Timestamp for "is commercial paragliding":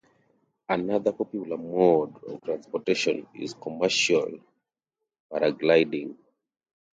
3.35-6.15